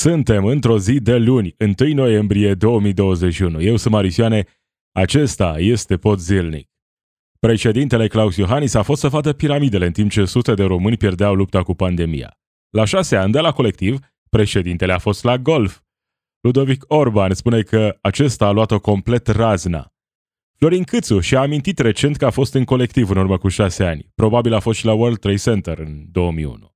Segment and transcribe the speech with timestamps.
[0.00, 3.60] Suntem într-o zi de luni, 1 noiembrie 2021.
[3.60, 4.46] Eu sunt Marisioane,
[4.92, 6.68] acesta este Pod Zilnic.
[7.38, 11.34] Președintele Claus Iohannis a fost să facă piramidele în timp ce sute de români pierdeau
[11.34, 12.38] lupta cu pandemia.
[12.70, 13.98] La șase ani de la colectiv,
[14.30, 15.80] președintele a fost la golf.
[16.40, 19.92] Ludovic Orban spune că acesta a luat-o complet razna.
[20.58, 24.10] Florin Câțu și-a amintit recent că a fost în colectiv în urmă cu șase ani.
[24.14, 26.69] Probabil a fost și la World Trade Center în 2001.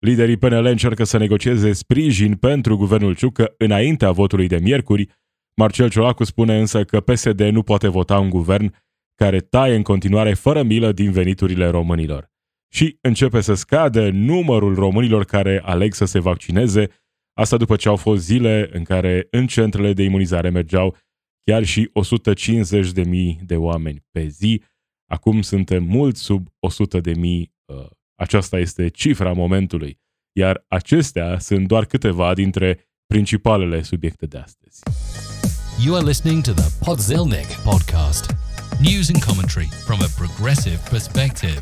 [0.00, 5.08] Liderii PNL încearcă să negocieze sprijin pentru guvernul Ciucă înaintea votului de miercuri.
[5.56, 8.74] Marcel Ciolacu spune însă că PSD nu poate vota un guvern
[9.14, 12.30] care taie în continuare fără milă din veniturile românilor.
[12.72, 16.88] Și începe să scadă numărul românilor care aleg să se vaccineze,
[17.36, 20.96] asta după ce au fost zile în care în centrele de imunizare mergeau
[21.44, 21.90] chiar și
[22.94, 24.62] 150.000 de oameni pe zi.
[25.10, 26.52] Acum suntem mult sub 100.000
[27.14, 29.98] uh, aceasta este cifra momentului,
[30.32, 34.82] iar acestea sunt doar câteva dintre principalele subiecte de astăzi.
[35.84, 38.34] You are listening to the Podzilnic podcast.
[38.80, 41.60] News and commentary from a progressive perspective.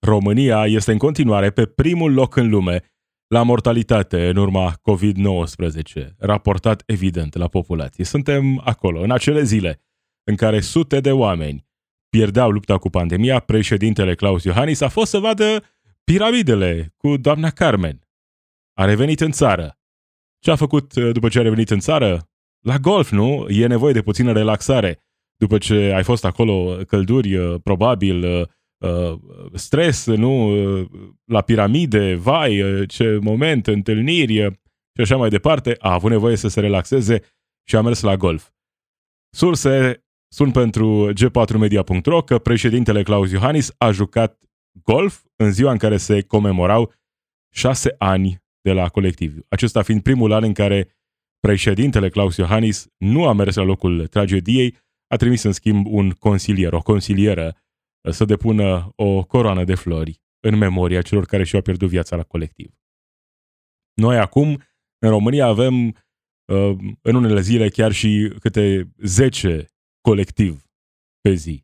[0.00, 2.80] România este în continuare pe primul loc în lume
[3.26, 8.04] la mortalitate în urma COVID-19, raportat evident la populație.
[8.04, 9.80] Suntem acolo, în acele zile
[10.24, 11.66] în care sute de oameni
[12.08, 15.62] pierdeau lupta cu pandemia, președintele Claus Iohannis a fost să vadă
[16.04, 18.08] piramidele cu doamna Carmen.
[18.72, 19.78] A revenit în țară.
[20.38, 22.28] Ce a făcut uh, după ce a revenit în țară?
[22.60, 23.46] La golf, nu?
[23.48, 24.98] E nevoie de puțină relaxare.
[25.36, 29.18] După ce ai fost acolo, călduri, uh, probabil, uh,
[29.52, 30.54] stres, nu?
[31.24, 34.60] La piramide, vai, ce moment, întâlniri
[34.94, 37.22] și așa mai departe, a avut nevoie să se relaxeze
[37.68, 38.50] și a mers la golf.
[39.30, 44.38] Surse sunt pentru g4media.ro că președintele Claus Iohannis a jucat
[44.82, 46.92] golf în ziua în care se comemorau
[47.54, 49.38] șase ani de la colectiv.
[49.48, 50.88] Acesta fiind primul an în care
[51.40, 56.72] președintele Claus Iohannis nu a mers la locul tragediei, a trimis în schimb un consilier,
[56.72, 57.56] o consilieră,
[58.10, 62.74] să depună o coroană de flori în memoria celor care și-au pierdut viața la colectiv.
[63.94, 64.62] Noi acum,
[64.98, 69.66] în România, avem uh, în unele zile chiar și câte 10
[70.00, 70.66] colectiv
[71.20, 71.63] pe zi.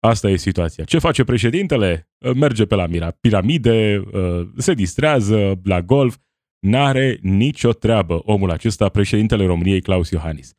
[0.00, 0.84] Asta e situația.
[0.84, 2.08] Ce face președintele?
[2.18, 2.86] Uh, merge pe la
[3.20, 6.16] piramide, uh, se distrează la golf,
[6.58, 10.52] n-are nicio treabă omul acesta, președintele României Claus Iohannis.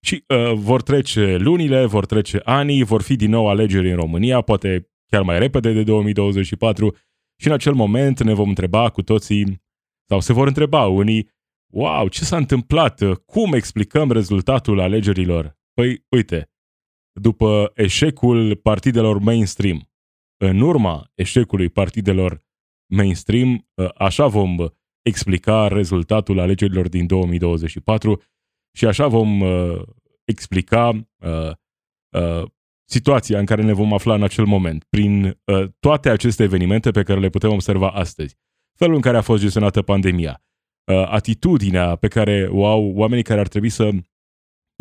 [0.00, 4.40] Și uh, vor trece lunile, vor trece anii, vor fi din nou alegeri în România,
[4.40, 6.96] poate chiar mai repede de 2024
[7.40, 9.62] și în acel moment ne vom întreba cu toții,
[10.08, 11.30] sau se vor întreba unii,
[11.72, 13.02] wow, ce s-a întâmplat?
[13.24, 15.56] Cum explicăm rezultatul alegerilor?
[15.74, 16.50] Păi, uite,
[17.18, 19.90] după eșecul partidelor mainstream.
[20.36, 22.44] În urma eșecului partidelor
[22.92, 24.56] mainstream, ă, așa vom
[25.02, 28.22] explica rezultatul alegerilor din 2024
[28.72, 29.84] și așa vom ă,
[30.24, 31.50] explica uh,
[32.10, 32.44] uh,
[32.84, 37.02] situația în care ne vom afla în acel moment, prin uh, toate aceste evenimente pe
[37.02, 38.36] care le putem observa astăzi.
[38.76, 40.42] Felul în care a fost gestionată pandemia,
[40.84, 43.90] uh, atitudinea pe care o au oamenii care ar trebui să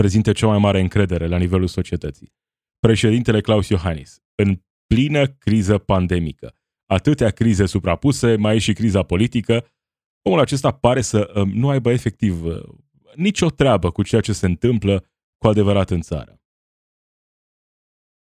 [0.02, 2.34] prezinte cea mai mare încredere la nivelul societății.
[2.80, 9.68] Președintele Claus Iohannis, în plină criză pandemică, atâtea crize suprapuse, mai e și criza politică,
[10.26, 12.64] omul acesta pare să uh, nu aibă efectiv uh,
[13.16, 16.42] nicio treabă cu ceea ce se întâmplă cu adevărat în țară.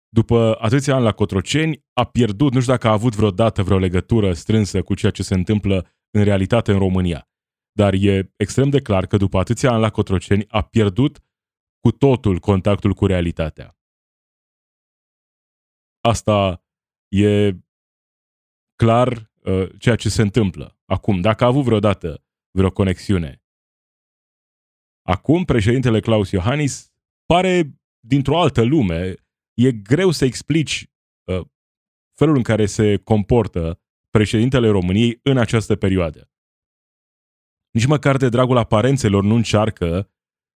[0.09, 4.34] După atâția ani la Cotroceni, a pierdut, nu știu dacă a avut vreodată vreo legătură
[4.34, 7.30] strânsă cu ceea ce se întâmplă în realitate în România.
[7.72, 11.20] Dar e extrem de clar că după atâția ani la Cotroceni a pierdut
[11.79, 13.78] cu totul contactul cu realitatea.
[16.01, 16.63] Asta
[17.07, 17.51] e
[18.75, 21.22] clar uh, ceea ce se întâmplă acum.
[21.22, 23.44] Dacă a avut vreodată vreo conexiune.
[25.01, 26.91] Acum, președintele Claus Iohannis
[27.25, 29.16] pare dintr-o altă lume.
[29.53, 30.91] E greu să explici
[31.23, 31.46] uh,
[32.17, 36.29] felul în care se comportă președintele României în această perioadă.
[37.72, 40.11] Nici măcar de dragul aparențelor nu încearcă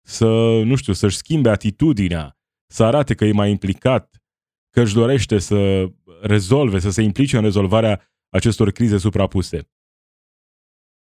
[0.06, 0.26] să,
[0.64, 4.22] nu știu, să-și schimbe atitudinea, să arate că e mai implicat,
[4.70, 5.90] că își dorește să
[6.20, 9.70] rezolve, să se implice în rezolvarea acestor crize suprapuse.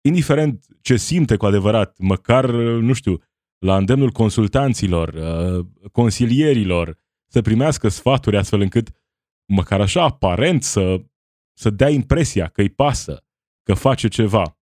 [0.01, 2.49] Indiferent ce simte cu adevărat, măcar,
[2.79, 3.21] nu știu,
[3.57, 6.97] la îndemnul consultanților, uh, consilierilor,
[7.31, 8.89] să primească sfaturi astfel încât,
[9.45, 11.03] măcar așa aparent, să,
[11.57, 13.25] să dea impresia că îi pasă,
[13.63, 14.59] că face ceva.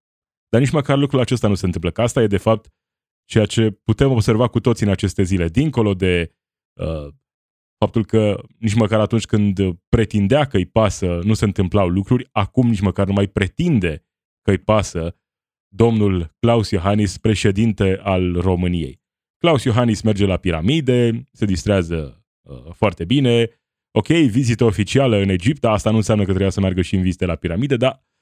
[0.50, 2.74] Dar nici măcar lucrul acesta nu se întâmplă, că asta e, de fapt,
[3.28, 6.32] ceea ce putem observa cu toții în aceste zile, dincolo de
[6.74, 7.14] uh,
[7.78, 9.60] faptul că nici măcar atunci când
[9.90, 14.06] pretindea că îi pasă, nu se întâmplau lucruri, acum nici măcar nu mai pretinde
[14.42, 15.16] că îi pasă,
[15.68, 19.02] domnul Claus Iohannis, președinte al României.
[19.38, 23.50] Claus Iohannis merge la piramide, se distrează uh, foarte bine.
[23.92, 27.26] Ok, vizită oficială în Egipt, asta nu înseamnă că trebuia să meargă și în vizite
[27.26, 28.17] la piramide, dar uh,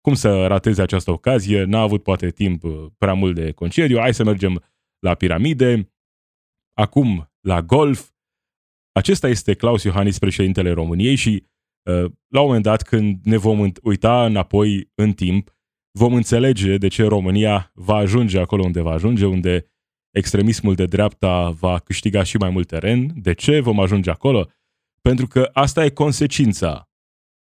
[0.00, 1.64] cum să rateze această ocazie?
[1.64, 4.64] N-a avut poate timp uh, prea mult de concediu, hai să mergem
[4.98, 5.92] la piramide.
[6.74, 8.10] Acum la golf.
[8.92, 11.46] Acesta este Claus Iohannis, președintele României și
[11.82, 15.56] uh, la un moment dat, când ne vom uita înapoi în timp,
[15.98, 19.64] vom înțelege de ce România va ajunge acolo unde va ajunge, unde
[20.10, 23.12] extremismul de dreapta va câștiga și mai mult teren.
[23.14, 24.48] De ce vom ajunge acolo?
[25.00, 26.87] Pentru că asta e consecința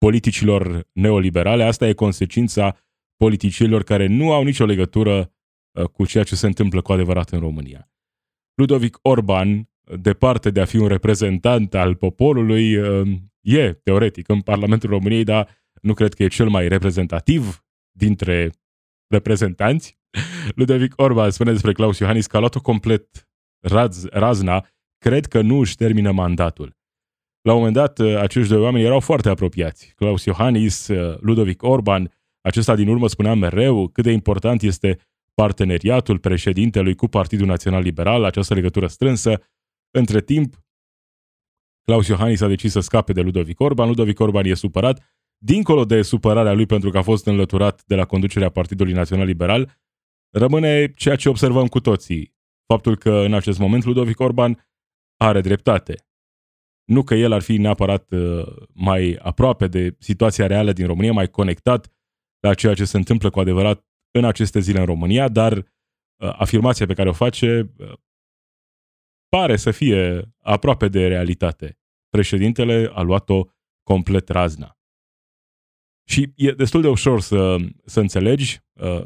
[0.04, 2.78] politicilor neoliberale, asta e consecința
[3.18, 5.34] politicilor care nu au nicio legătură
[5.72, 7.90] uh, cu ceea ce se întâmplă cu adevărat în România.
[8.54, 9.70] Ludovic Orban,
[10.00, 13.08] departe de a fi un reprezentant al poporului, uh,
[13.42, 15.50] e teoretic în Parlamentul României, dar
[15.82, 18.52] nu cred că e cel mai reprezentativ dintre
[19.08, 20.00] reprezentanți.
[20.56, 23.30] Ludovic Orban spune despre Claus Iohannis că a luat-o complet
[23.60, 24.68] raz, razna,
[24.98, 26.82] cred că nu își termină mandatul.
[27.44, 29.94] La un moment dat, uh, acești doi oameni erau foarte apropiați.
[29.96, 32.12] Claus Iohannis, uh, Ludovic Orban,
[32.42, 35.00] acesta din urmă spunea mereu cât de important este
[35.34, 39.42] parteneriatul președintelui cu Partidul Național Liberal, această legătură strânsă.
[39.92, 40.64] Între timp,
[41.86, 43.88] Claus Iohannis a decis să scape de Ludovic Orban.
[43.88, 48.06] Ludovic Orban e supărat dincolo de supărarea lui pentru că a fost înlăturat de la
[48.06, 49.80] conducerea Partidului Național Liberal,
[50.30, 52.36] rămâne ceea ce observăm cu toții.
[52.66, 54.68] Faptul că în acest moment Ludovic Orban
[55.18, 56.06] are dreptate.
[56.86, 61.30] Nu că el ar fi neapărat uh, mai aproape de situația reală din România, mai
[61.30, 61.92] conectat
[62.40, 65.64] la ceea ce se întâmplă cu adevărat în aceste zile în România, dar uh,
[66.18, 67.94] afirmația pe care o face uh,
[69.30, 71.80] pare să fie aproape de realitate.
[72.10, 73.46] Președintele a luat-o
[73.84, 74.78] complet razna.
[76.10, 79.06] Și e destul de ușor să, să înțelegi uh,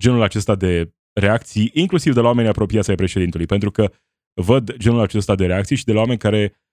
[0.00, 3.92] genul acesta de reacții, inclusiv de la oameni apropiați ai președintului, pentru că
[4.34, 6.69] văd genul acesta de reacții și de la oameni care uh,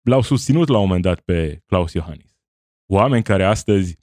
[0.00, 2.38] l-au susținut la un moment dat pe Claus Iohannis.
[2.92, 3.98] Oameni care astăzi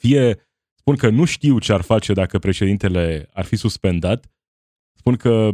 [0.00, 4.32] fie spun că nu știu ce ar face dacă președintele ar fi suspendat,
[4.98, 5.50] spun că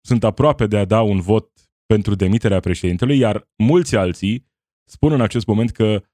[0.00, 1.50] sunt aproape de a da un vot
[1.86, 4.46] pentru demiterea președintelui, iar mulți alții
[4.84, 6.04] spun în acest moment că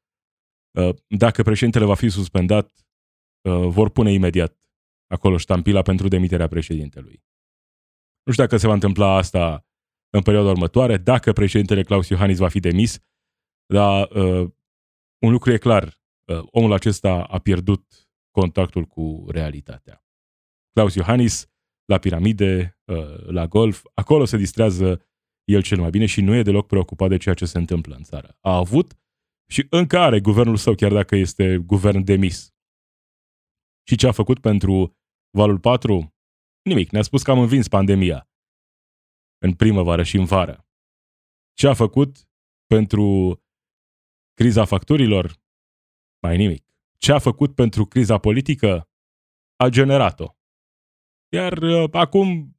[0.78, 2.72] uh, dacă președintele va fi suspendat,
[3.48, 4.58] uh, vor pune imediat
[5.06, 7.24] acolo ștampila pentru demiterea președintelui.
[8.24, 9.66] Nu știu dacă se va întâmpla asta
[10.14, 12.98] în perioada următoare, dacă președintele Claus Iohannis va fi demis,
[13.66, 14.50] dar uh,
[15.18, 16.00] un lucru e clar,
[16.50, 20.04] omul acesta a pierdut contactul cu realitatea.
[20.72, 21.46] Claus Iohannis,
[21.84, 22.78] la piramide,
[23.26, 25.06] la golf, acolo se distrează
[25.44, 28.02] el cel mai bine și nu e deloc preocupat de ceea ce se întâmplă în
[28.02, 28.36] țară.
[28.40, 28.98] A avut
[29.50, 32.54] și încă are guvernul său, chiar dacă este guvern demis.
[33.88, 34.96] Și ce a făcut pentru
[35.30, 36.14] valul 4?
[36.62, 36.90] Nimic.
[36.90, 38.28] Ne-a spus că am învins pandemia
[39.44, 40.66] în primăvară și în vară.
[41.52, 42.28] Ce a făcut
[42.66, 43.38] pentru
[44.34, 45.42] criza facturilor?
[46.22, 46.64] Mai nimic.
[46.98, 48.88] Ce a făcut pentru criza politică?
[49.56, 50.36] A generat-o.
[51.28, 52.58] Iar uh, acum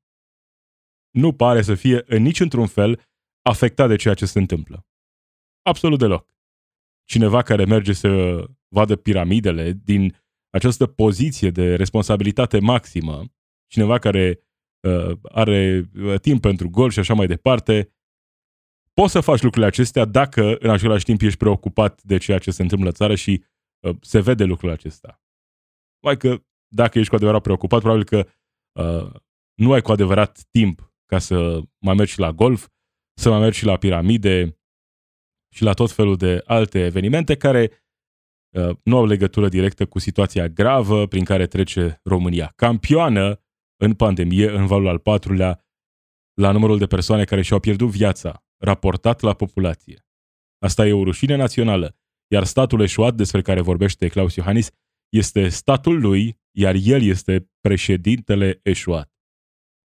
[1.12, 3.02] nu pare să fie în niciun fel
[3.42, 4.86] afectat de ceea ce se întâmplă.
[5.62, 6.36] Absolut deloc.
[7.04, 8.10] Cineva care merge să
[8.68, 13.24] vadă piramidele din această poziție de responsabilitate maximă,
[13.68, 14.45] cineva care uh,
[15.22, 17.90] are uh, timp pentru gol și așa mai departe,
[18.94, 22.62] poți să faci lucrurile acestea dacă în același timp ești preocupat de ceea ce se
[22.62, 23.44] întâmplă în țară și
[23.80, 25.22] uh, se vede lucrul acesta.
[26.04, 28.28] Mai că dacă ești cu adevărat preocupat, probabil că
[28.80, 29.12] uh,
[29.54, 32.68] nu ai cu adevărat timp ca să mai mergi la golf,
[33.20, 34.60] să mai mergi și la piramide
[35.54, 37.72] și la tot felul de alte evenimente care
[38.56, 42.52] uh, nu au legătură directă cu situația gravă prin care trece România.
[42.56, 43.45] Campioană
[43.78, 45.66] în pandemie, în valul al patrulea,
[46.34, 50.06] la numărul de persoane care și-au pierdut viața, raportat la populație.
[50.60, 51.98] Asta e o rușine națională,
[52.32, 54.70] iar statul eșuat despre care vorbește Claus Iohannis
[55.10, 59.12] este statul lui, iar el este președintele eșuat.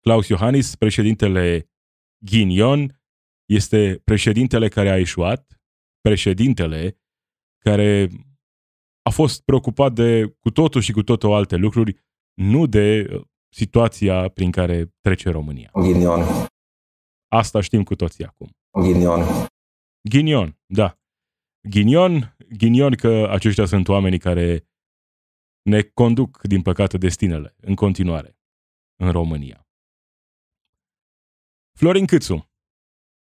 [0.00, 1.70] Claus Iohannis, președintele
[2.24, 3.02] Ghinion,
[3.50, 5.60] este președintele care a ieșuat,
[6.00, 7.00] președintele
[7.64, 8.08] care
[9.02, 11.96] a fost preocupat de cu totul și cu totul alte lucruri,
[12.34, 15.70] nu de uh, situația prin care trece România.
[15.72, 16.20] Ghinion.
[17.28, 18.50] Asta știm cu toții acum.
[18.80, 19.20] Ghinion.
[20.08, 20.98] Ghinion, da.
[21.68, 24.68] Ghinion, ghinion că aceștia sunt oamenii care
[25.62, 28.38] ne conduc, din păcate, destinele în continuare
[28.96, 29.68] în România.
[31.78, 32.50] Florin Câțu.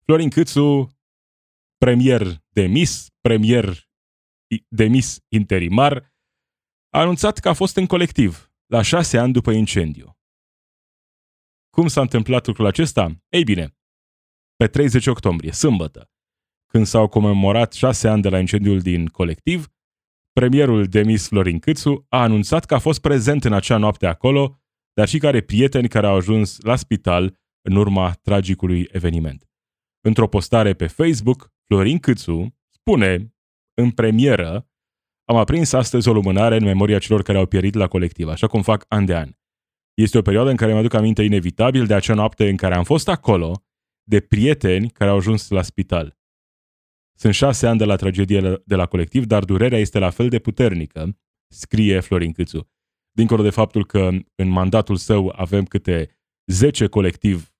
[0.06, 0.88] Florin Câțu,
[1.78, 3.90] premier demis, premier
[4.68, 6.14] demis interimar,
[6.90, 10.17] a anunțat că a fost în colectiv, la șase ani după incendiu.
[11.80, 13.12] Cum s-a întâmplat lucrul acesta?
[13.30, 13.78] Ei bine,
[14.56, 16.12] pe 30 octombrie, sâmbătă,
[16.72, 19.68] când s-au comemorat șase ani de la incendiul din colectiv,
[20.32, 24.60] premierul demis Florin Câțu a anunțat că a fost prezent în acea noapte acolo,
[24.94, 29.50] dar și care prieteni care au ajuns la spital în urma tragicului eveniment.
[30.02, 33.36] Într-o postare pe Facebook, Florin Câțu spune,
[33.74, 34.70] în premieră,
[35.26, 38.62] am aprins astăzi o lumânare în memoria celor care au pierit la colectiv, așa cum
[38.62, 39.37] fac an de an.
[39.98, 42.84] Este o perioadă în care mă aduc aminte inevitabil de acea noapte în care am
[42.84, 43.64] fost acolo,
[44.04, 46.18] de prieteni care au ajuns la spital.
[47.20, 50.40] Sunt șase ani de la tragedie de la colectiv, dar durerea este la fel de
[50.40, 52.70] puternică, scrie Florin Câțu.
[53.12, 56.10] Dincolo de faptul că în mandatul său avem câte
[56.46, 57.54] 10 colectiv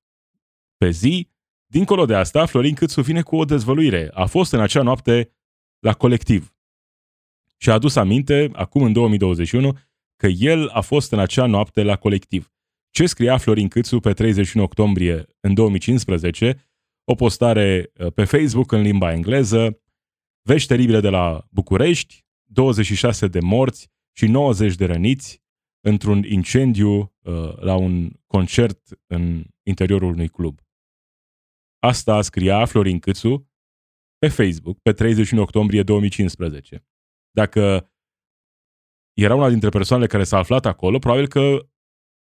[0.78, 1.30] pe zi,
[1.66, 4.10] dincolo de asta, Florin Câțu vine cu o dezvăluire.
[4.14, 5.32] A fost în acea noapte
[5.80, 6.56] la colectiv.
[7.58, 9.78] Și a adus aminte, acum în 2021,
[10.18, 12.52] că el a fost în acea noapte la colectiv.
[12.90, 16.70] Ce scria Florin Câțu pe 31 octombrie în 2015,
[17.04, 19.82] o postare uh, pe Facebook în limba engleză,
[20.42, 25.42] vești teribile de la București, 26 de morți și 90 de răniți
[25.86, 30.60] într-un incendiu uh, la un concert în interiorul unui club.
[31.80, 33.50] Asta scria Florin Câțu
[34.18, 36.86] pe Facebook pe 31 octombrie 2015.
[37.32, 37.92] Dacă
[39.18, 41.68] era una dintre persoanele care s-a aflat acolo, probabil că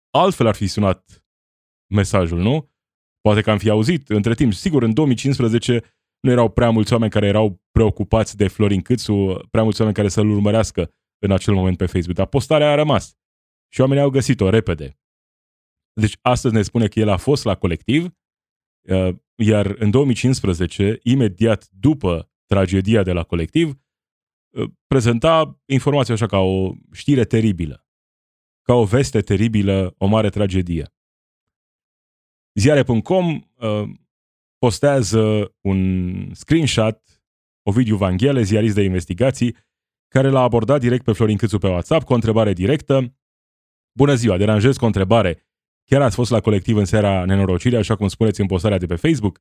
[0.09, 1.25] altfel ar fi sunat
[1.93, 2.71] mesajul, nu?
[3.21, 4.53] Poate că am fi auzit între timp.
[4.53, 5.81] Sigur, în 2015
[6.19, 10.09] nu erau prea mulți oameni care erau preocupați de Florin Câțu, prea mulți oameni care
[10.09, 13.17] să-l urmărească în acel moment pe Facebook, dar postarea a rămas.
[13.73, 14.99] Și oamenii au găsit-o repede.
[15.93, 18.03] Deci astăzi ne spune că el a fost la colectiv,
[18.89, 23.75] uh, iar în 2015, imediat după tragedia de la colectiv, uh,
[24.87, 27.87] prezenta informația așa ca o știre teribilă,
[28.61, 30.93] ca o veste teribilă, o mare tragedie.
[32.59, 33.89] Ziare.com uh,
[34.57, 37.01] postează un screenshot,
[37.69, 39.55] Ovidiu Vanghele, ziarist de investigații,
[40.07, 43.17] care l-a abordat direct pe Florin Câțu pe WhatsApp cu o întrebare directă.
[43.97, 45.47] Bună ziua, deranjez cu o întrebare.
[45.83, 48.95] Chiar ați fost la colectiv în seara nenorocirii, așa cum spuneți în postarea de pe
[48.95, 49.39] Facebook?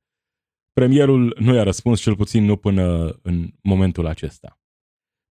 [0.73, 4.62] Premierul nu i-a răspuns, cel puțin nu până în momentul acesta.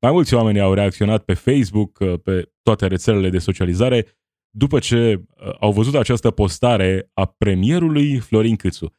[0.01, 4.05] Mai mulți oameni au reacționat pe Facebook, uh, pe toate rețelele de socializare,
[4.49, 8.93] după ce uh, au văzut această postare a premierului Florin Câțu.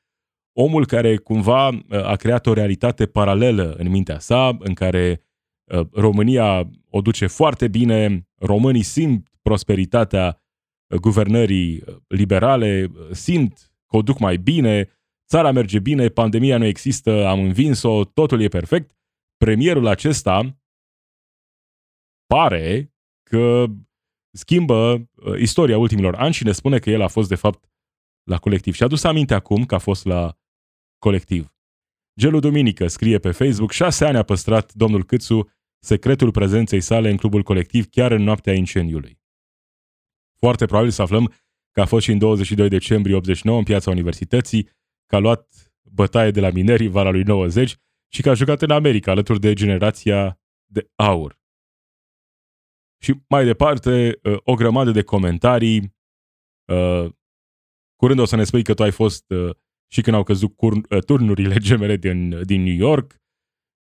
[0.53, 5.27] Omul care cumva uh, a creat o realitate paralelă în mintea sa, în care
[5.93, 10.43] România o duce foarte bine, românii simt prosperitatea
[11.01, 14.89] guvernării liberale, simt că o duc mai bine,
[15.29, 18.91] țara merge bine, pandemia nu există, am învins-o, totul e perfect.
[19.37, 20.62] Premierul acesta
[22.33, 23.67] pare că
[24.31, 27.65] schimbă uh, istoria ultimilor ani și ne spune că el a fost de fapt
[28.23, 28.75] la colectiv.
[28.75, 30.39] Și a dus aminte acum că a fost la
[30.99, 31.55] colectiv.
[32.21, 37.17] Gelu Duminică scrie pe Facebook, șase ani a păstrat domnul Câțu secretul prezenței sale în
[37.17, 39.21] clubul colectiv chiar în noaptea incendiului.
[40.39, 41.33] Foarte probabil să aflăm
[41.71, 44.69] că a fost și în 22 decembrie 89 în piața universității,
[45.07, 47.77] că a luat bătaie de la minerii vara lui 90
[48.13, 51.42] și că a jucat în America alături de generația de aur.
[53.03, 55.97] Și mai departe, uh, o grămadă de comentarii.
[56.73, 57.13] Uh,
[57.97, 59.55] curând o să ne spui că tu ai fost uh,
[59.93, 60.55] și când au căzut
[61.07, 63.21] turnurile gemele din, din New York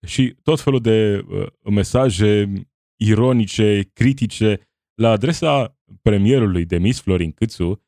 [0.08, 1.26] și tot felul de
[1.70, 2.52] mesaje
[2.96, 7.84] ironice, critice la adresa premierului demis Florin Câțu,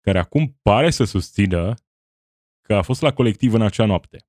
[0.00, 1.74] care acum pare să susțină
[2.60, 4.26] că a fost la colectiv în acea noapte.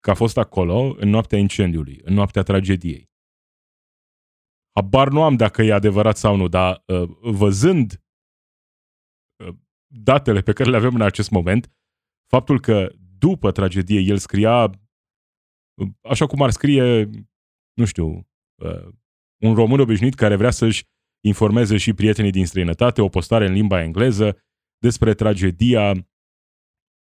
[0.00, 3.09] Că a fost acolo în noaptea incendiului, în noaptea tragediei.
[4.72, 8.02] Habar nu am dacă e adevărat sau nu, dar uh, văzând
[9.44, 9.54] uh,
[9.86, 11.72] datele pe care le avem în acest moment,
[12.26, 17.10] faptul că după tragedie el scria, uh, așa cum ar scrie,
[17.72, 18.28] nu știu,
[19.42, 20.84] un român obișnuit care vrea să-și
[21.24, 24.38] informeze și prietenii din străinătate, o postare în limba engleză
[24.78, 25.92] despre tragedia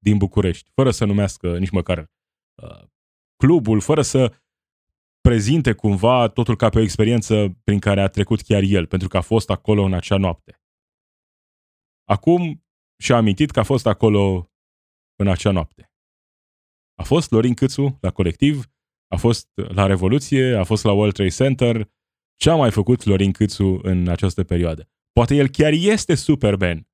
[0.04, 2.12] din București, fără să numească nici măcar
[3.36, 4.36] clubul, fără să
[5.22, 9.18] prezinte cumva totul ca pe o experiență prin care a trecut chiar el, pentru că
[9.18, 10.62] a fost acolo în acea noapte.
[12.04, 12.66] Acum
[13.04, 14.52] și-a amintit că a fost acolo
[15.16, 15.92] în acea noapte.
[16.96, 18.66] A fost Florin Câțu la colectiv,
[19.08, 21.90] a fost la Revoluție, a fost la World Trade Center.
[22.36, 24.90] Ce a mai făcut Florin Câțu în această perioadă?
[25.12, 26.88] Poate el chiar este Superman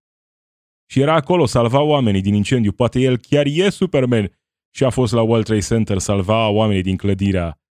[0.90, 2.72] și era acolo, salva oamenii din incendiu.
[2.72, 4.40] Poate el chiar e Superman
[4.76, 7.63] și a fost la World Trade Center, salva oamenii din clădirea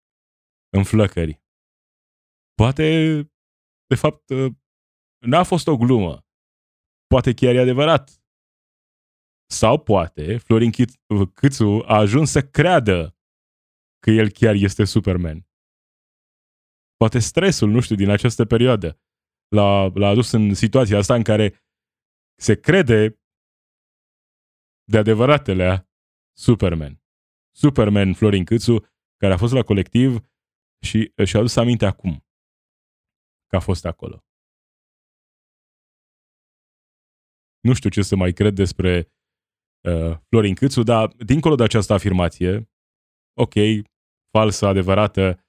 [0.77, 1.43] în flăcări.
[2.55, 2.85] Poate
[3.93, 4.25] de fapt,
[5.31, 6.27] n-a fost o glumă.
[7.07, 8.23] Poate chiar e adevărat.
[9.51, 10.71] Sau poate Florin
[11.35, 13.17] Câțu a ajuns să creadă
[13.99, 15.49] că el chiar este Superman.
[16.97, 19.01] Poate stresul, nu știu, din această perioadă
[19.49, 21.47] l-a, l-a adus în situația asta în care
[22.41, 23.21] se crede
[24.85, 25.91] de adevăratele
[26.37, 27.03] Superman.
[27.57, 28.75] Superman Florin Câțu,
[29.17, 30.32] care a fost la colectiv
[30.83, 32.25] și și-a adus aminte acum
[33.47, 34.25] că a fost acolo.
[37.61, 39.13] Nu știu ce să mai cred despre
[39.89, 42.71] uh, Florin Câțu, dar dincolo de această afirmație,
[43.39, 43.55] ok,
[44.31, 45.47] falsă, adevărată,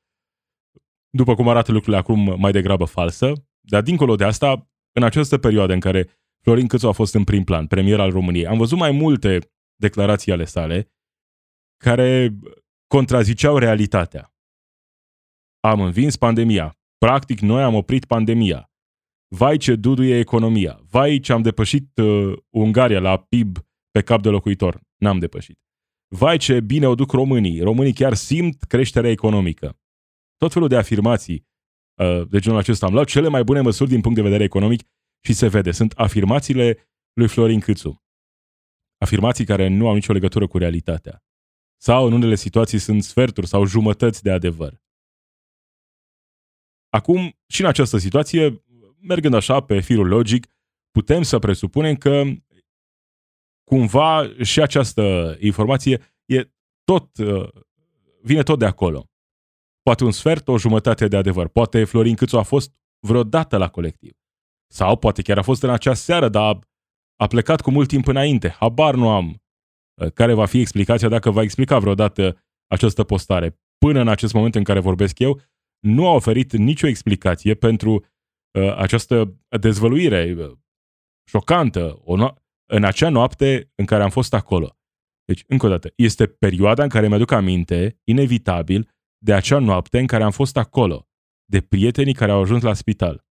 [1.10, 5.74] după cum arată lucrurile acum, mai degrabă falsă, dar dincolo de asta, în această perioadă
[5.74, 6.10] în care
[6.44, 9.40] Florin Câțu a fost în prim plan, premier al României, am văzut mai multe
[9.76, 10.92] declarații ale sale
[11.78, 12.38] care
[12.88, 14.33] contraziceau realitatea.
[15.66, 16.78] Am învins pandemia.
[16.98, 18.72] Practic, noi am oprit pandemia.
[19.28, 20.80] Vai ce duduie economia.
[20.90, 23.58] Vai ce am depășit uh, Ungaria la PIB
[23.92, 24.82] pe cap de locuitor.
[24.98, 25.60] N-am depășit.
[26.08, 27.62] Vai ce bine o duc românii.
[27.62, 29.80] Românii chiar simt creșterea economică.
[30.38, 31.48] Tot felul de afirmații
[32.02, 32.86] uh, de genul acesta.
[32.86, 34.82] Am luat cele mai bune măsuri din punct de vedere economic
[35.26, 35.72] și se vede.
[35.72, 36.78] Sunt afirmațiile
[37.14, 38.04] lui Florin Câțu.
[38.98, 41.24] Afirmații care nu au nicio legătură cu realitatea.
[41.82, 44.83] Sau în unele situații sunt sferturi sau jumătăți de adevăr.
[46.94, 48.64] Acum, și în această situație,
[49.00, 50.48] mergând așa pe firul logic,
[50.92, 52.24] putem să presupunem că
[53.64, 56.50] cumva și această informație e
[56.84, 57.50] tot, uh,
[58.22, 59.10] vine tot de acolo.
[59.82, 61.48] Poate un sfert, o jumătate de adevăr.
[61.48, 64.12] Poate Florin Câțu a fost vreodată la colectiv.
[64.72, 66.60] Sau poate chiar a fost în acea seară, dar
[67.16, 68.50] a plecat cu mult timp înainte.
[68.50, 69.42] Habar nu am
[70.02, 73.60] uh, care va fi explicația dacă va explica vreodată această postare.
[73.78, 75.42] Până în acest moment în care vorbesc eu,
[75.84, 80.52] nu a oferit nicio explicație pentru uh, această dezvăluire uh,
[81.30, 84.78] șocantă o no- în acea noapte în care am fost acolo.
[85.26, 90.08] Deci, încă o dată, este perioada în care mi-aduc aminte, inevitabil, de acea noapte în
[90.08, 91.08] care am fost acolo,
[91.46, 93.26] de prietenii care au ajuns la spital.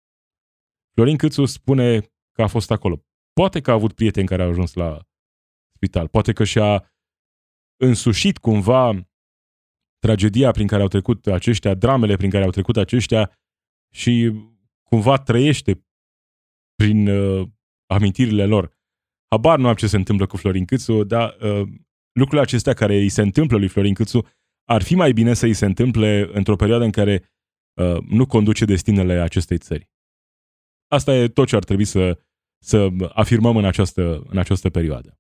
[0.95, 2.01] Florin Câțu spune
[2.33, 3.05] că a fost acolo.
[3.33, 5.09] Poate că a avut prieteni care au ajuns la
[5.75, 6.93] spital, poate că și-a
[7.77, 9.10] însușit cumva
[10.01, 13.39] tragedia prin care au trecut aceștia, dramele prin care au trecut aceștia
[13.95, 14.33] și
[14.83, 15.85] cumva trăiește
[16.75, 17.49] prin uh,
[17.87, 18.79] amintirile lor.
[19.31, 21.69] Habar nu am ce se întâmplă cu Florin Câțu, dar uh,
[22.13, 24.27] lucrurile acestea care îi se întâmplă lui Florin Câțu
[24.65, 27.33] ar fi mai bine să îi se întâmple într-o perioadă în care
[27.81, 29.91] uh, nu conduce destinele acestei țări.
[30.89, 32.19] Asta e tot ce ar trebui să,
[32.65, 35.19] să afirmăm în această, în această perioadă.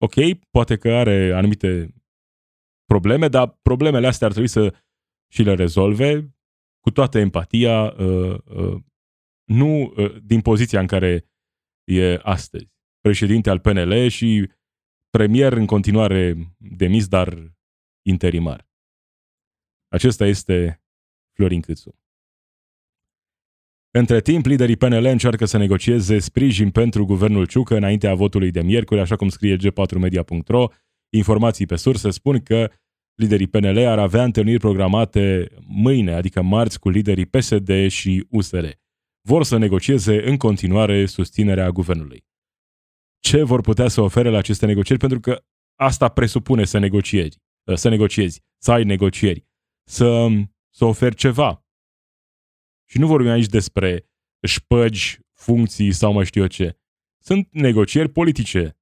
[0.00, 0.14] Ok,
[0.50, 1.94] poate că are anumite
[2.92, 4.74] probleme, dar problemele astea ar trebui să
[5.32, 6.36] și le rezolve
[6.80, 8.82] cu toată empatia, uh, uh,
[9.44, 11.28] nu uh, din poziția în care
[11.84, 12.68] e astăzi.
[13.00, 14.50] Președinte al PNL și
[15.10, 17.56] premier în continuare demis, dar
[18.06, 18.68] interimar.
[19.88, 20.82] Acesta este
[21.36, 21.98] Florin Câțu.
[23.90, 29.00] Între timp, liderii PNL încearcă să negocieze sprijin pentru guvernul Ciucă înaintea votului de miercuri,
[29.00, 30.68] așa cum scrie g4media.ro.
[31.10, 32.70] Informații pe surse spun că
[33.14, 38.66] liderii PNL ar avea întâlniri programate mâine, adică marți, cu liderii PSD și USR.
[39.20, 42.26] Vor să negocieze în continuare susținerea guvernului.
[43.18, 45.00] Ce vor putea să ofere la aceste negocieri?
[45.00, 45.44] Pentru că
[45.74, 47.38] asta presupune să negociezi,
[47.74, 49.46] să negociezi, să ai negocieri,
[49.84, 50.26] să,
[50.74, 51.66] să oferi ceva.
[52.90, 54.10] Și nu vorbim aici despre
[54.46, 56.78] șpăgi, funcții sau mai știu eu ce.
[57.18, 58.77] Sunt negocieri politice.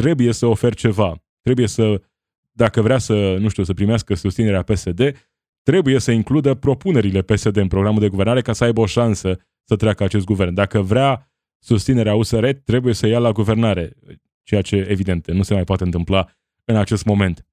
[0.00, 1.22] Trebuie să oferi ceva.
[1.42, 2.02] Trebuie să
[2.52, 5.28] dacă vrea să, nu știu, să primească susținerea PSD,
[5.62, 9.76] trebuie să includă propunerile PSD în programul de guvernare ca să aibă o șansă să
[9.76, 10.54] treacă acest guvern.
[10.54, 13.96] Dacă vrea susținerea USR, trebuie să ia la guvernare,
[14.42, 16.28] ceea ce, evident, nu se mai poate întâmpla
[16.64, 17.46] în acest moment.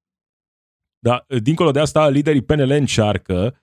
[0.98, 3.62] Dar, dincolo de asta, liderii PNL încearcă,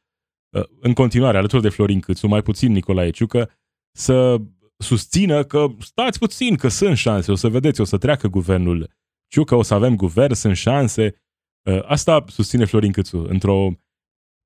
[0.80, 3.52] în continuare, alături de Florin Câțu, mai puțin Nicolae Ciucă,
[3.92, 4.38] să
[4.82, 8.90] susțină că stați puțin, că sunt șanse, o să vedeți, o să treacă guvernul
[9.28, 11.16] Ciucă, o să avem guvern, sunt șanse,
[11.64, 13.72] Uh, asta susține Florin Câțu într-o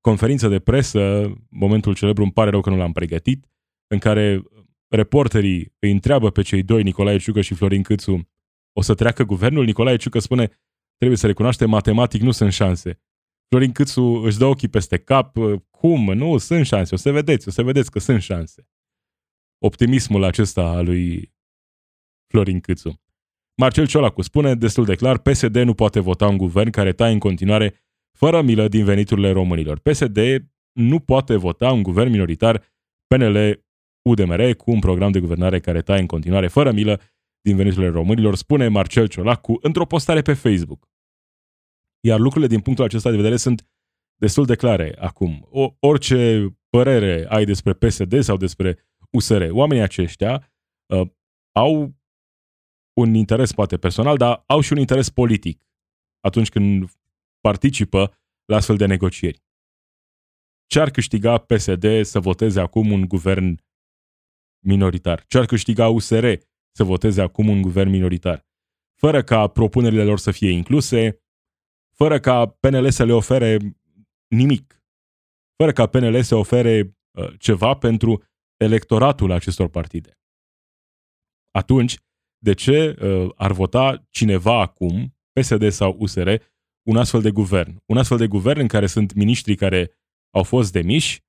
[0.00, 3.46] conferință de presă, momentul celebru, îmi pare rău că nu l-am pregătit,
[3.86, 4.42] în care
[4.88, 8.28] reporterii îi întreabă pe cei doi, Nicolae Ciucă și Florin Câțu,
[8.72, 9.64] o să treacă guvernul?
[9.64, 10.50] Nicolae Ciucă spune,
[10.96, 13.00] trebuie să recunoaștem, matematic nu sunt șanse.
[13.48, 16.12] Florin Câțu își dă ochii peste cap, uh, cum?
[16.12, 18.68] Nu, sunt șanse, o să vedeți, o să vedeți că sunt șanse.
[19.58, 21.34] Optimismul acesta al lui
[22.26, 23.00] Florin Câțu.
[23.56, 27.18] Marcel Ciolacu spune destul de clar, PSD nu poate vota un guvern care taie în
[27.18, 27.74] continuare
[28.18, 29.78] fără milă din veniturile românilor.
[29.78, 30.18] PSD
[30.72, 32.62] nu poate vota un guvern minoritar
[33.06, 33.64] PNL
[34.08, 37.00] UDMR cu un program de guvernare care taie în continuare fără milă
[37.40, 40.88] din veniturile românilor, spune Marcel Ciolacu într-o postare pe Facebook.
[42.00, 43.66] Iar lucrurile din punctul acesta de vedere sunt
[44.16, 45.46] destul de clare acum.
[45.50, 48.78] O, orice părere ai despre PSD sau despre
[49.10, 50.52] USR, oamenii aceștia
[50.86, 51.08] uh,
[51.52, 51.94] au
[52.92, 55.66] un interes poate personal, dar au și un interes politic
[56.20, 56.90] atunci când
[57.40, 58.14] participă
[58.44, 59.44] la astfel de negocieri.
[60.66, 63.64] Ce ar câștiga PSD să voteze acum un guvern
[64.64, 65.24] minoritar?
[65.26, 66.32] Ce ar câștiga USR
[66.72, 68.46] să voteze acum un guvern minoritar?
[69.00, 71.22] Fără ca propunerile lor să fie incluse,
[71.94, 73.58] fără ca PNL să le ofere
[74.28, 74.82] nimic,
[75.56, 78.22] fără ca PNL să ofere uh, ceva pentru
[78.56, 80.18] electoratul acestor partide.
[81.50, 81.98] Atunci,
[82.38, 86.34] de ce uh, ar vota cineva acum, PSD sau USR,
[86.82, 87.82] un astfel de guvern?
[87.86, 89.90] Un astfel de guvern în care sunt miniștri care
[90.30, 91.24] au fost demiși,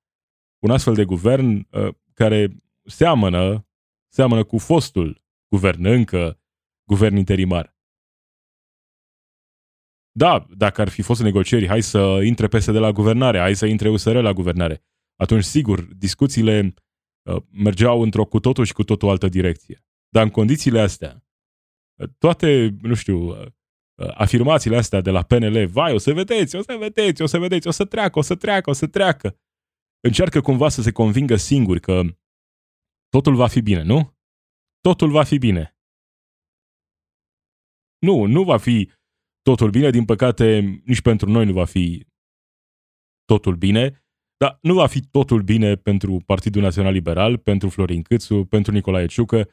[0.59, 3.67] un astfel de guvern uh, care seamănă,
[4.07, 6.39] seamănă cu fostul guvern, încă
[6.83, 7.75] guvern interimar.
[10.11, 13.89] Da, dacă ar fi fost negocieri, hai să intre PSD la guvernare, hai să intre
[13.89, 14.83] USR la guvernare.
[15.15, 16.86] Atunci, sigur, discuțiile uh,
[17.51, 19.85] mergeau într-o cu totul și cu totul altă direcție.
[20.09, 21.23] Dar în condițiile astea,
[22.01, 23.45] uh, toate, nu știu, uh,
[24.01, 27.39] uh, afirmațiile astea de la PNL, vai, o să vedeți, o să vedeți, o să
[27.39, 29.39] vedeți, o să treacă, o să treacă, o să treacă,
[29.99, 32.01] încearcă cumva să se convingă singuri că
[33.09, 34.17] totul va fi bine, nu?
[34.79, 35.77] Totul va fi bine.
[37.99, 38.91] Nu, nu va fi
[39.41, 42.07] totul bine, din păcate nici pentru noi nu va fi
[43.25, 44.06] totul bine,
[44.37, 49.05] dar nu va fi totul bine pentru Partidul Național Liberal, pentru Florin Câțu, pentru Nicolae
[49.05, 49.49] Ciucă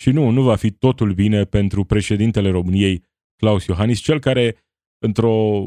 [0.00, 3.04] și nu, nu va fi totul bine pentru președintele României,
[3.36, 4.56] Claus Iohannis, cel care,
[4.98, 5.66] într-o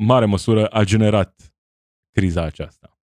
[0.00, 1.54] mare măsură, a generat
[2.10, 2.98] criza aceasta.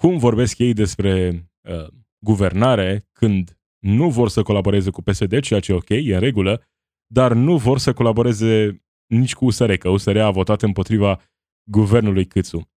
[0.00, 1.86] Cum vorbesc ei despre uh,
[2.24, 6.62] guvernare când nu vor să colaboreze cu PSD, ceea ce e ok, e în regulă,
[7.06, 11.20] dar nu vor să colaboreze nici cu USR, că USR a votat împotriva
[11.70, 12.70] guvernului Câțu.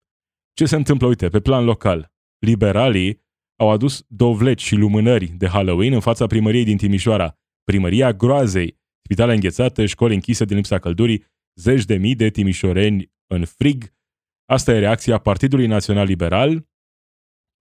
[0.59, 1.07] Ce se întâmplă?
[1.07, 3.21] Uite, pe plan local, liberalii
[3.59, 9.33] au adus dovleci și lumânări de Halloween în fața primăriei din Timișoara, primăria groazei, spitale
[9.33, 11.25] înghețate, școli închise din lipsa căldurii,
[11.59, 13.93] zeci de mii de timișoreni în frig.
[14.45, 16.67] Asta e reacția Partidului Național Liberal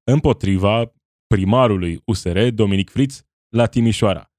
[0.04, 0.92] împotriva
[1.26, 4.32] primarului USR, Dominic Fritz, la Timișoara.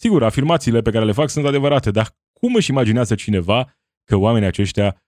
[0.00, 4.48] Sigur, afirmațiile pe care le fac sunt adevărate, dar cum își imaginează cineva că oamenii
[4.48, 5.02] aceștia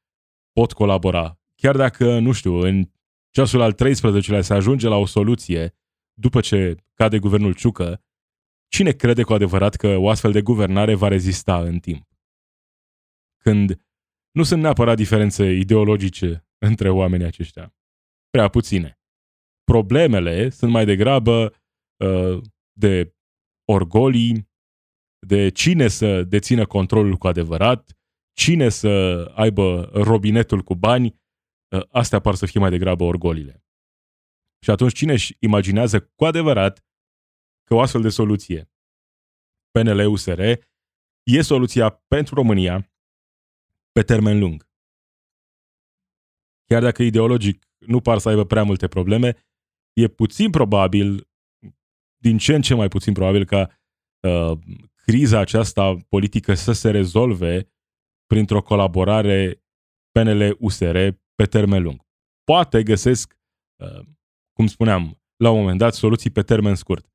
[0.52, 1.40] pot colabora?
[1.56, 2.90] Chiar dacă, nu știu, în
[3.30, 5.74] ceasul al 13-lea se ajunge la o soluție
[6.18, 8.04] după ce cade guvernul Ciucă,
[8.68, 12.08] cine crede cu adevărat că o astfel de guvernare va rezista în timp?
[13.42, 13.80] Când
[14.30, 17.74] nu sunt neapărat diferențe ideologice între oamenii aceștia.
[18.30, 19.00] Prea puține.
[19.64, 21.54] Problemele sunt mai degrabă
[22.04, 22.42] uh,
[22.72, 23.14] de
[23.64, 24.48] orgolii,
[25.26, 27.98] de cine să dețină controlul cu adevărat,
[28.32, 28.90] cine să
[29.34, 31.16] aibă robinetul cu bani, ă,
[31.90, 33.64] astea par să fie mai degrabă orgolile.
[34.60, 36.84] Și atunci cine își imaginează cu adevărat
[37.64, 38.70] că o astfel de soluție
[39.70, 40.40] PNL-USR
[41.22, 42.92] e soluția pentru România
[43.92, 44.68] pe termen lung.
[46.64, 49.36] Chiar dacă ideologic nu par să aibă prea multe probleme,
[49.92, 51.28] e puțin probabil,
[52.16, 53.80] din ce în ce mai puțin probabil ca
[54.20, 54.58] uh,
[54.94, 57.72] criza aceasta politică să se rezolve
[58.26, 59.64] printr-o colaborare
[60.10, 62.00] PNL-USR pe termen lung.
[62.44, 63.38] Poate găsesc,
[63.76, 64.06] uh,
[64.52, 67.12] cum spuneam, la un moment dat soluții pe termen scurt.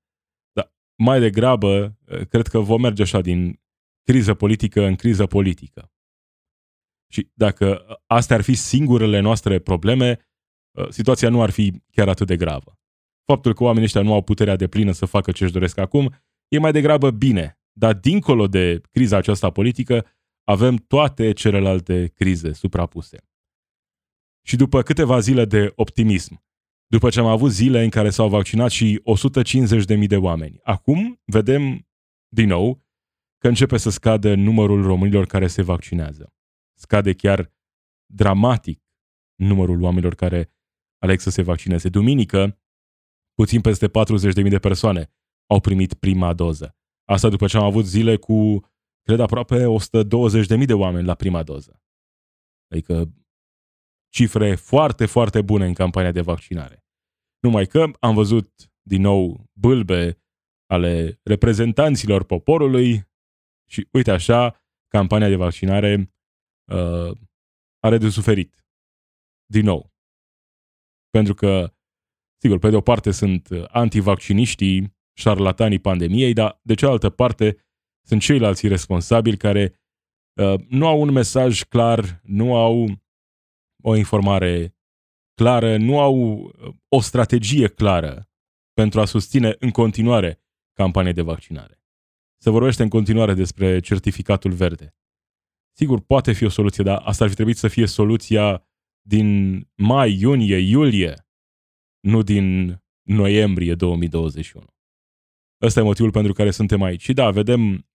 [0.52, 3.62] Dar mai degrabă, uh, cred că vom merge așa din
[4.04, 5.92] criză politică în criză politică.
[7.14, 10.20] Și dacă astea ar fi singurele noastre probleme,
[10.78, 12.80] uh, situația nu ar fi chiar atât de gravă.
[13.26, 16.14] Faptul că oamenii ăștia nu au puterea de plină să facă ce își doresc acum,
[16.48, 20.06] e mai degrabă bine dar dincolo de criza aceasta politică,
[20.44, 23.18] avem toate celelalte crize suprapuse.
[24.42, 26.44] Și după câteva zile de optimism,
[26.88, 29.02] după ce am avut zile în care s-au vaccinat și
[30.00, 31.88] 150.000 de oameni, acum vedem
[32.28, 32.84] din nou
[33.38, 36.34] că începe să scadă numărul românilor care se vaccinează.
[36.74, 37.54] Scade chiar
[38.06, 38.84] dramatic
[39.36, 40.54] numărul oamenilor care
[40.98, 41.90] aleg să se vaccineze.
[41.90, 42.60] Duminică,
[43.34, 45.12] puțin peste 40.000 de persoane
[45.50, 46.76] au primit prima doză.
[47.06, 48.60] Asta după ce am avut zile cu,
[49.02, 49.66] cred, aproape
[50.60, 51.82] 120.000 de oameni la prima doză.
[52.72, 53.14] Adică
[54.14, 56.86] cifre foarte, foarte bune în campania de vaccinare.
[57.40, 60.22] Numai că am văzut din nou bâlbe
[60.66, 63.10] ale reprezentanților poporului
[63.70, 66.14] și uite așa, campania de vaccinare
[66.72, 67.18] uh,
[67.80, 68.66] are de suferit.
[69.46, 69.94] Din nou.
[71.10, 71.74] Pentru că
[72.42, 77.58] Sigur, pe de o parte sunt antivacciniștii, șarlatanii pandemiei, dar de cealaltă parte
[78.08, 79.82] sunt ceilalți responsabili care
[80.34, 83.01] uh, nu au un mesaj clar, nu au
[83.82, 84.76] o informare
[85.34, 88.30] clară, nu au uh, o strategie clară
[88.74, 90.42] pentru a susține în continuare
[90.74, 91.84] campania de vaccinare.
[92.38, 94.96] Se vorbește în continuare despre certificatul verde.
[95.78, 98.68] Sigur, poate fi o soluție, dar asta ar fi trebuit să fie soluția
[99.02, 101.28] din mai, iunie, iulie,
[102.00, 104.66] nu din noiembrie 2021.
[105.62, 107.02] Ăsta e motivul pentru care suntem aici.
[107.02, 107.88] Și da, vedem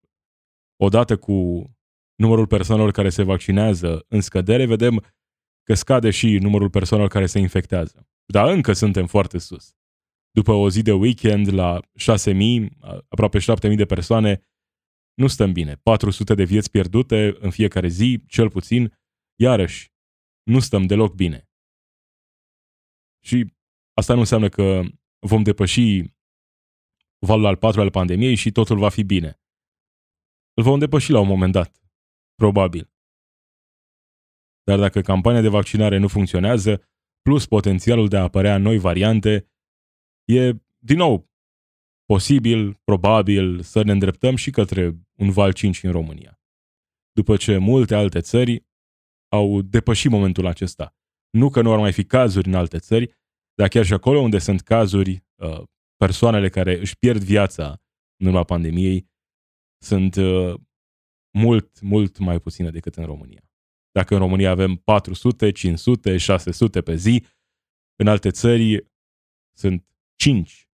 [0.77, 1.65] odată cu
[2.15, 5.05] numărul persoanelor care se vaccinează în scădere, vedem
[5.67, 8.09] că scade și numărul persoanelor care se infectează.
[8.33, 9.75] Dar încă suntem foarte sus.
[10.31, 12.69] După o zi de weekend la 6.000,
[13.09, 14.41] aproape 7.000 de persoane,
[15.15, 15.75] nu stăm bine.
[15.75, 18.99] 400 de vieți pierdute în fiecare zi, cel puțin,
[19.41, 19.93] iarăși,
[20.43, 21.49] nu stăm deloc bine.
[23.25, 23.55] Și
[23.93, 24.83] asta nu înseamnă că
[25.27, 26.03] vom depăși
[27.27, 29.41] valul al patrulea al pandemiei și totul va fi bine.
[30.55, 31.83] Îl vom depăși la un moment dat.
[32.35, 32.96] Probabil.
[34.67, 36.83] Dar dacă campania de vaccinare nu funcționează,
[37.23, 39.51] plus potențialul de a apărea noi variante,
[40.25, 41.31] e, din nou,
[42.05, 46.41] posibil, probabil, să ne îndreptăm și către un val 5 în România.
[47.13, 48.67] După ce multe alte țări
[49.29, 50.95] au depășit momentul acesta.
[51.31, 53.17] Nu că nu ar mai fi cazuri în alte țări,
[53.55, 55.63] dar chiar și acolo unde sunt cazuri, uh,
[55.97, 57.83] persoanele care își pierd viața
[58.17, 59.09] în urma pandemiei
[59.83, 60.55] sunt uh,
[61.39, 63.41] mult, mult mai puține decât în România.
[63.97, 67.25] Dacă în România avem 400, 500, 600 pe zi,
[67.95, 68.91] în alte țări
[69.57, 70.69] sunt 5,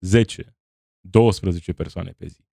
[0.00, 0.56] 10,
[1.00, 2.44] 12 persoane pe zi.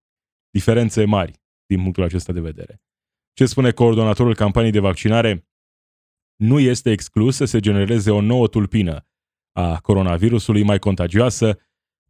[0.51, 2.83] Diferențe mari din punctul acesta de vedere.
[3.33, 5.49] Ce spune coordonatorul campaniei de vaccinare?
[6.37, 9.07] Nu este exclus să se genereze o nouă tulpină
[9.53, 11.59] a coronavirusului mai contagioasă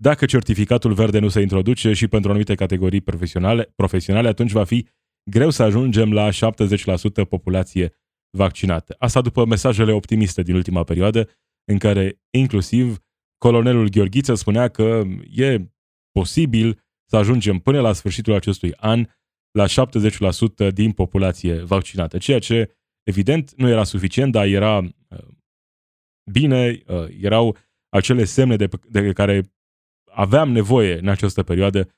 [0.01, 4.89] dacă certificatul verde nu se introduce și pentru anumite categorii profesionale, profesionale atunci va fi
[5.31, 6.33] greu să ajungem la 70%
[7.29, 7.95] populație
[8.37, 8.95] vaccinată.
[8.99, 11.29] Asta după mesajele optimiste din ultima perioadă,
[11.65, 12.99] în care inclusiv
[13.39, 15.71] colonelul Gheorghiță spunea că e
[16.11, 19.07] posibil să ajungem până la sfârșitul acestui an
[19.51, 19.65] la
[20.69, 25.19] 70% din populație vaccinată, ceea ce evident nu era suficient, dar era uh,
[26.31, 27.57] bine, uh, erau
[27.89, 29.53] acele semne de, de care
[30.13, 31.89] aveam nevoie în această perioadă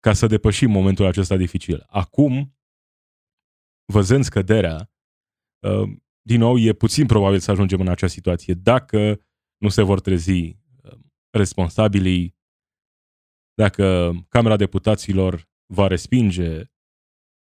[0.00, 1.84] ca să depășim momentul acesta dificil.
[1.86, 2.56] Acum,
[3.92, 4.90] văzând scăderea,
[5.66, 5.90] uh,
[6.22, 9.20] din nou, e puțin probabil să ajungem în acea situație dacă
[9.56, 10.98] nu se vor trezi uh,
[11.30, 12.36] responsabilii,
[13.54, 16.62] dacă Camera Deputaților va respinge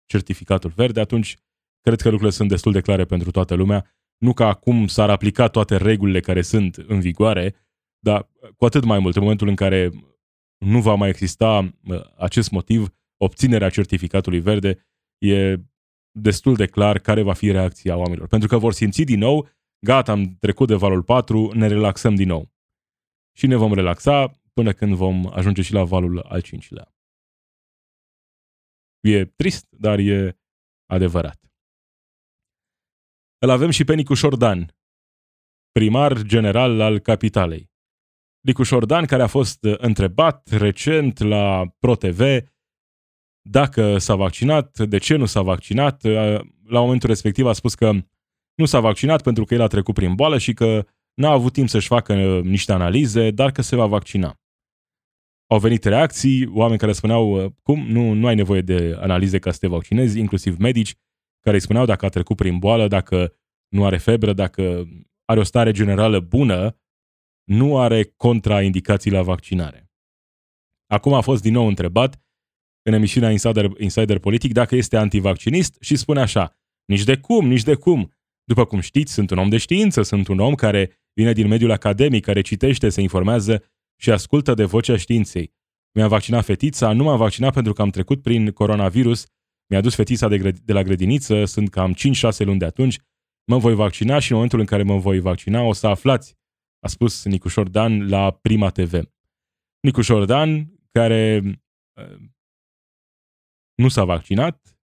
[0.06, 1.38] certificatul verde, atunci
[1.82, 3.92] cred că lucrurile sunt destul de clare pentru toată lumea.
[4.18, 7.56] Nu că acum s-ar aplica toate regulile care sunt în vigoare,
[8.00, 9.92] dar cu atât mai mult, în momentul în care
[10.58, 11.74] nu va mai exista
[12.18, 14.88] acest motiv, obținerea certificatului verde,
[15.18, 15.56] e
[16.20, 18.28] destul de clar care va fi reacția oamenilor.
[18.28, 19.50] Pentru că vor simți din nou,
[19.86, 22.52] gata, am trecut de valul 4, ne relaxăm din nou.
[23.38, 26.96] Și ne vom relaxa până când vom ajunge și la valul al 5-lea.
[29.00, 30.40] E trist, dar e
[30.86, 31.52] adevărat.
[33.40, 34.76] Îl avem și pe Nicu Șordan,
[35.72, 37.72] primar general al capitalei.
[38.46, 42.22] Nicu Șordan, care a fost uh, întrebat recent la ProTV
[43.50, 46.04] dacă s-a vaccinat, de ce nu s-a vaccinat.
[46.04, 47.92] Uh, la momentul respectiv a spus că
[48.56, 51.70] nu s-a vaccinat pentru că el a trecut prin boală și că n-a avut timp
[51.70, 54.40] să-și facă uh, niște analize, dar că se va vaccina.
[55.50, 59.58] Au venit reacții, oameni care spuneau, cum, nu, nu ai nevoie de analize ca să
[59.60, 60.96] te vaccinezi, inclusiv medici,
[61.40, 63.36] care îi spuneau dacă a trecut prin boală, dacă
[63.68, 64.88] nu are febră, dacă
[65.26, 66.80] are o stare generală bună,
[67.44, 69.92] nu are contraindicații la vaccinare.
[70.88, 72.27] Acum a fost din nou întrebat
[72.88, 77.64] în emisiunea Insider, Insider Politic dacă este antivaccinist și spune așa, nici de cum, nici
[77.64, 78.12] de cum.
[78.44, 81.72] După cum știți, sunt un om de știință, sunt un om care vine din mediul
[81.72, 83.64] academic, care citește, se informează
[83.96, 85.54] și ascultă de vocea științei.
[85.94, 89.26] Mi-am vaccinat fetița, nu m-am vaccinat pentru că am trecut prin coronavirus,
[89.70, 91.98] mi-a dus fetița de, de la grădiniță, sunt cam 5-6
[92.38, 93.00] luni de atunci,
[93.52, 96.36] mă voi vaccina și în momentul în care mă voi vaccina o să aflați
[96.80, 99.02] a spus Nicu Șordan la Prima TV.
[99.80, 101.42] Nicu Șordan, care
[102.02, 102.18] uh,
[103.78, 104.78] nu s-a vaccinat,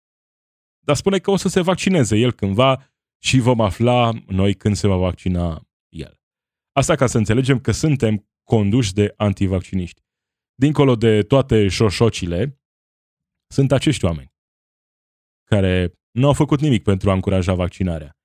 [0.86, 4.88] dar spune că o să se vaccineze el cândva și vom afla noi când se
[4.88, 6.20] va vaccina el.
[6.72, 10.02] Asta ca să înțelegem că suntem conduși de antivacciniști.
[10.56, 12.62] Dincolo de toate șoșocile,
[13.48, 14.32] sunt acești oameni
[15.44, 18.18] care nu au făcut nimic pentru a încuraja vaccinarea.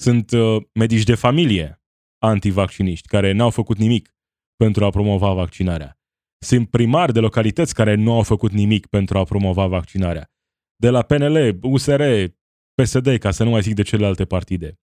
[0.00, 1.82] Sunt uh, medici de familie
[2.18, 4.14] antivacciniști care n-au făcut nimic
[4.56, 6.01] pentru a promova vaccinarea.
[6.42, 10.30] Sunt primari de localități care nu au făcut nimic pentru a promova vaccinarea.
[10.76, 12.02] De la PNL, USR,
[12.74, 14.80] PSD, ca să nu mai zic de celelalte partide.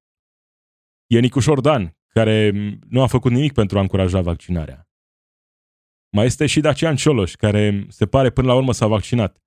[1.08, 2.52] E Nicușor Dan, care
[2.90, 4.90] nu a făcut nimic pentru a încuraja vaccinarea.
[6.16, 9.42] Mai este și Dacian Cioloș, care se pare până la urmă s-a vaccinat.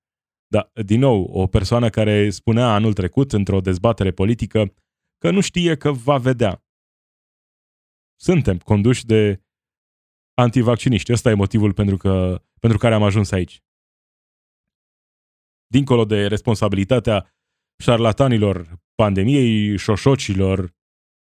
[0.46, 4.74] Dar, din nou, o persoană care spunea anul trecut, într-o dezbatere politică,
[5.18, 6.64] că nu știe că va vedea.
[8.20, 9.42] Suntem conduși de
[10.34, 11.12] antivacciniști.
[11.12, 13.62] Ăsta e motivul pentru, că, pentru care am ajuns aici.
[15.66, 17.34] Dincolo de responsabilitatea
[17.82, 20.74] șarlatanilor pandemiei, șoșocilor,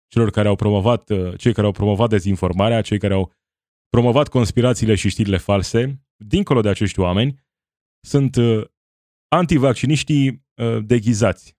[0.08, 3.34] celor care au promovat, cei care au promovat dezinformarea, cei care au
[3.90, 7.48] promovat conspirațiile și știrile false, dincolo de acești oameni,
[8.08, 8.66] sunt uh,
[9.28, 11.58] antivacciniștii uh, deghizați.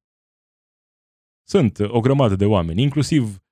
[1.49, 3.43] Sunt o grămadă de oameni, inclusiv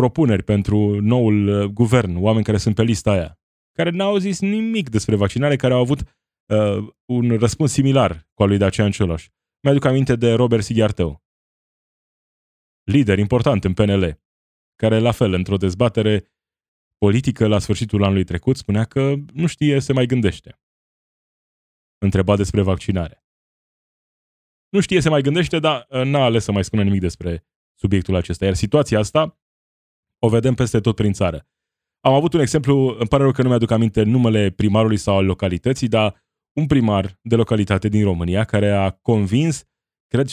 [0.00, 3.40] propuneri pentru noul uh, guvern, oameni care sunt pe lista aia,
[3.72, 8.48] care n-au zis nimic despre vaccinare, care au avut uh, un răspuns similar cu al
[8.48, 9.28] lui Dacian Cioloș.
[9.62, 11.22] Mi-aduc aminte de Robert Sighiartău,
[12.82, 14.20] lider important în PNL,
[14.82, 16.32] care la fel, într-o dezbatere
[16.98, 20.60] politică la sfârșitul anului trecut, spunea că nu știe, se mai gândește.
[21.98, 23.24] Întreba despre vaccinare.
[24.68, 27.46] Nu știe, se mai gândește, dar uh, n-a ales să mai spună nimic despre
[27.78, 28.44] subiectul acesta.
[28.44, 29.40] Iar situația asta
[30.26, 31.46] o vedem peste tot prin țară.
[32.00, 35.24] Am avut un exemplu, îmi pare rău că nu mi-aduc aminte numele primarului sau al
[35.24, 36.24] localității, dar
[36.56, 39.64] un primar de localitate din România care a convins,
[40.06, 40.28] cred,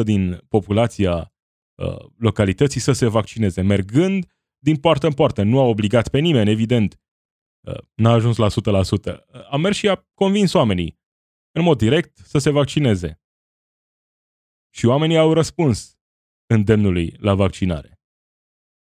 [0.00, 1.32] 70-80% din populația
[1.74, 4.26] uh, localității să se vaccineze, mergând
[4.58, 5.42] din poartă în poartă.
[5.42, 7.00] Nu a obligat pe nimeni, evident.
[7.60, 8.50] Uh, n-a ajuns la 100%.
[8.52, 10.98] Uh, a mers și a convins oamenii,
[11.52, 13.20] în mod direct, să se vaccineze.
[14.70, 15.98] Și oamenii au răspuns
[16.46, 17.93] îndemnului la vaccinare.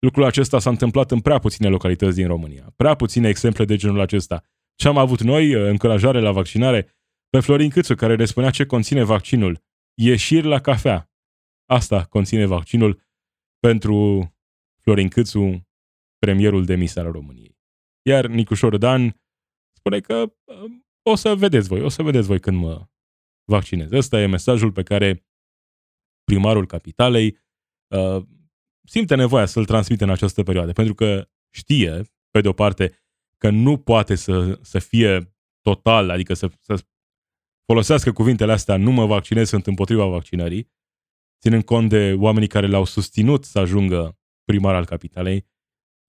[0.04, 2.74] Lucrul acesta s-a întâmplat în prea puține localități din România.
[2.76, 4.44] Prea puține exemple de genul acesta.
[4.76, 6.96] Ce am avut noi, uh, încurajare la vaccinare,
[7.30, 9.64] pe Florin Câțu, care ne spunea ce conține vaccinul.
[9.94, 11.12] Ieșiri la cafea.
[11.66, 13.02] Asta conține vaccinul
[13.60, 14.28] pentru
[14.82, 15.68] Florin Câțu,
[16.18, 17.58] premierul demis al României.
[18.02, 19.22] Iar Nicușor Dan
[19.78, 20.72] spune că uh,
[21.10, 22.88] o să vedeți voi, o să vedeți voi când mă
[23.44, 23.92] vaccinez.
[23.92, 25.26] Ăsta e mesajul pe care
[26.24, 27.38] primarul capitalei
[27.96, 28.24] uh,
[28.84, 32.92] simte nevoia să-l transmite în această perioadă, pentru că știe, pe de o parte,
[33.38, 36.86] că nu poate să, să fie total, adică să, să
[37.66, 40.72] folosească cuvintele astea, nu mă vaccinez, sunt împotriva vaccinării,
[41.42, 45.48] ținând cont de oamenii care l-au susținut să ajungă primar al capitalei,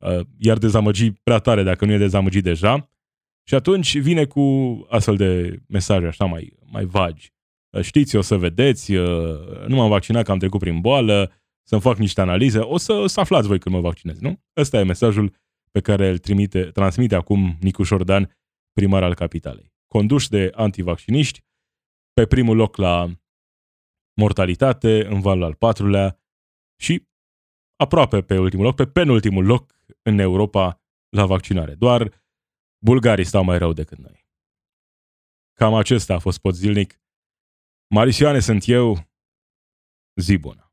[0.04, 2.90] uh, iar dezamăgi prea tare dacă nu e dezamăgit deja.
[3.46, 4.40] Și atunci vine cu
[4.90, 7.32] astfel de mesaje așa mai, mai vagi.
[7.70, 11.32] Uh, știți, o să vedeți, uh, nu m-am vaccinat că am trecut prin boală,
[11.66, 14.42] să-mi fac niște analize, o să, să aflați voi când mă vaccinez, nu?
[14.56, 15.36] Ăsta e mesajul
[15.70, 18.36] pe care îl trimite, transmite acum Nicu Șordan,
[18.72, 19.72] primar al capitalei.
[19.86, 21.44] Conduși de antivacciniști,
[22.12, 23.10] pe primul loc la
[24.20, 26.20] mortalitate, în valul al patrulea
[26.80, 27.08] și
[27.76, 31.74] aproape pe ultimul loc, pe penultimul loc în Europa la vaccinare.
[31.74, 32.22] Doar
[32.84, 34.26] bulgarii stau mai rău decât noi.
[35.52, 37.00] Cam acesta a fost pot zilnic.
[37.94, 39.08] Marisioane sunt eu.
[40.20, 40.72] Zi bună!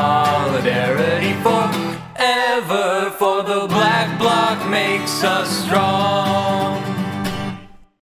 [5.23, 6.20] us strong.